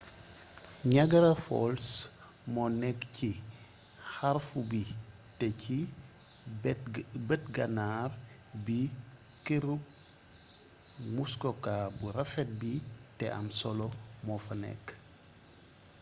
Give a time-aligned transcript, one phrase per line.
[0.89, 1.87] niagara falls
[2.55, 3.29] monékk ci
[4.13, 4.81] xarfu bi
[5.37, 5.77] té ci
[7.27, 8.09] beet gannar
[8.65, 8.77] bi
[9.45, 9.83] keeruk
[11.15, 12.71] muskoka bu rafet bi
[13.17, 13.87] té am solo
[14.27, 14.85] mofa nékk